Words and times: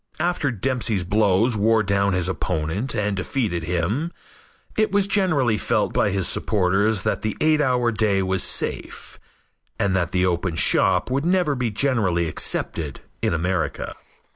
After 0.19 0.49
Dempsey's 0.49 1.03
blows 1.03 1.55
wore 1.55 1.83
down 1.83 2.13
his 2.13 2.27
opponent 2.27 2.95
and 2.95 3.15
defeated 3.15 3.65
him, 3.65 4.11
it 4.75 4.91
was 4.91 5.05
generally 5.05 5.59
felt 5.59 5.93
by 5.93 6.09
his 6.09 6.27
supporters 6.27 7.03
that 7.03 7.21
the 7.21 7.37
eight 7.39 7.61
hour 7.61 7.91
day 7.91 8.23
was 8.23 8.41
safe, 8.41 9.19
and 9.77 9.95
that 9.95 10.09
the 10.09 10.25
open 10.25 10.55
shop 10.55 11.11
would 11.11 11.23
never 11.23 11.53
be 11.53 11.69
generally 11.69 12.27
accepted 12.27 13.01
in 13.21 13.31
America. 13.31 13.93